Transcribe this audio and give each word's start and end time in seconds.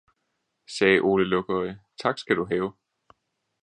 sagde 0.67 0.99
Ole 1.01 1.25
Lukøje, 1.25 1.79
Tak 1.99 2.17
skal 2.19 2.35
du 2.35 2.45
have! 2.45 2.73